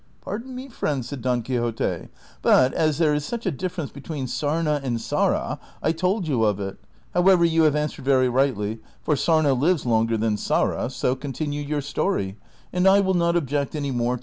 "Pardon 0.25 0.55
me, 0.55 0.67
friend," 0.67 1.05
said 1.05 1.21
Don 1.21 1.43
Quixote;'' 1.43 2.07
but, 2.41 2.73
as 2.73 2.97
there 2.97 3.13
is 3.13 3.23
such 3.23 3.45
a 3.45 3.51
difference 3.51 3.91
between 3.91 4.25
sarna 4.25 4.81
and 4.83 4.99
Sara, 4.99 5.59
I 5.83 5.91
told 5.91 6.27
you 6.27 6.43
of 6.43 6.59
it; 6.59 6.77
however, 7.13 7.45
you 7.45 7.61
have 7.65 7.75
answered 7.75 8.03
very 8.05 8.27
rightly, 8.27 8.79
for 9.03 9.13
sarna 9.15 9.53
lives 9.53 9.85
longer 9.85 10.17
than 10.17 10.37
Sara: 10.37 10.89
so 10.89 11.15
continue 11.15 11.61
your 11.61 11.81
story, 11.81 12.35
and 12.73 12.87
I 12.87 12.99
will 12.99 13.13
not 13.13 13.35
object 13.35 13.75
any 13.75 13.91
more 13.91 14.13
to 14.13 14.13
anything." 14.13 14.19